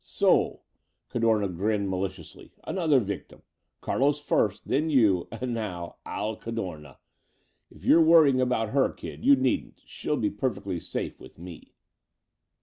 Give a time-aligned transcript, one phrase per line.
[0.03, 0.61] "So!"
[1.09, 2.53] Cadorna grinned maliciously.
[2.63, 3.43] "Another victim!
[3.81, 6.97] Carlos first, then you, and now Al Cadorna.
[7.69, 9.83] If you're worrying about her, kid, you needn't.
[9.85, 11.75] She'll be perfectly safe with me."